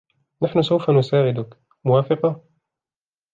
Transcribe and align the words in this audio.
نحنُ 0.43 0.61
سوفَ 0.61 0.89
نُساعدكِ, 0.89 1.57
موافقة؟ 1.85 2.43